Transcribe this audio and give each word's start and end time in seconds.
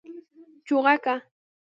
🐦 0.03 0.03
چوغکه 0.65 1.15